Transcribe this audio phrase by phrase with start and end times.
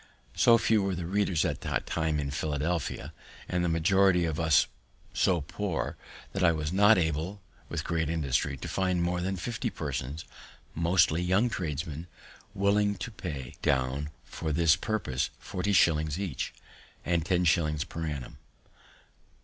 [0.35, 3.13] So few were the readers at that time in Philadelphia,
[3.47, 4.65] and the majority of us
[5.13, 5.95] so poor,
[6.33, 7.39] that I was not able,
[7.69, 10.25] with great industry, to find more than fifty persons,
[10.73, 12.07] mostly young tradesmen,
[12.55, 16.51] willing to pay down for this purpose forty shillings each,
[17.05, 18.39] and ten shillings per annum.